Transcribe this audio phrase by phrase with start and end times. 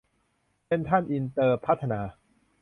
[0.65, 2.01] เซ็นทรัลอินเตอร์พัฒนา